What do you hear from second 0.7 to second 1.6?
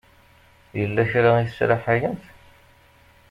Yella kra i